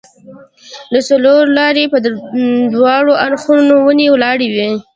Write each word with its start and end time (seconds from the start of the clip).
د 0.91 0.93
څلورلارې 1.07 1.85
پر 1.91 1.99
دواړو 2.73 3.13
اړخو 3.25 3.53
ونې 3.85 4.07
ولاړې 4.11 4.47
وې. 4.55 4.69